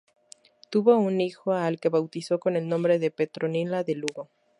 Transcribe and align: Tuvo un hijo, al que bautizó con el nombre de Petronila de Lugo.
Tuvo 0.71 0.97
un 0.97 1.21
hijo, 1.21 1.53
al 1.53 1.79
que 1.79 1.89
bautizó 1.89 2.39
con 2.39 2.55
el 2.55 2.67
nombre 2.67 2.97
de 2.97 3.11
Petronila 3.11 3.83
de 3.83 3.93
Lugo. 3.93 4.29